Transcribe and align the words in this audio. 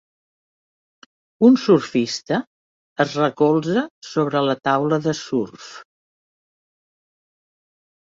Un 1.49 1.59
surfista 1.63 2.39
es 3.07 3.15
recolza 3.21 3.85
sobre 4.15 4.43
la 4.51 4.59
taula 4.71 5.03
de 5.09 5.17
surf. 5.23 5.71